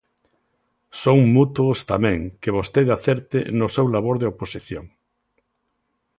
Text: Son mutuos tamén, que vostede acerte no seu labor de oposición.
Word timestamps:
Son 1.01 1.19
mutuos 1.35 1.79
tamén, 1.91 2.19
que 2.41 2.55
vostede 2.57 2.91
acerte 2.97 3.39
no 3.59 3.67
seu 3.75 3.85
labor 3.95 4.15
de 4.19 4.29
oposición. 4.33 4.85